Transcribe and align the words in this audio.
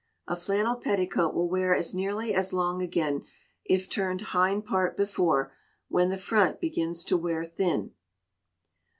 A 0.27 0.35
flannel 0.35 0.77
petticoat 0.77 1.35
will 1.35 1.47
wear 1.47 1.75
as 1.75 1.93
nearly 1.93 2.33
as 2.33 2.53
long 2.53 2.81
again, 2.81 3.21
if 3.65 3.87
turned 3.87 4.21
hind 4.33 4.65
part 4.65 4.97
before, 4.97 5.53
when 5.89 6.09
the 6.09 6.17
front 6.17 6.59
begins 6.59 7.03
to 7.03 7.15
wear 7.17 7.45
thin. 7.45 7.91